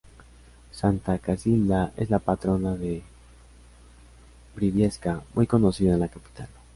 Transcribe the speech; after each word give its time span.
Santa 0.71 1.19
Casilda 1.19 1.93
es 1.95 2.09
la 2.09 2.17
patrona 2.17 2.75
de 2.75 3.03
Briviesca, 4.55 5.21
muy 5.35 5.45
conocida 5.45 5.93
en 5.93 5.99
la 5.99 6.07
capital. 6.07 6.47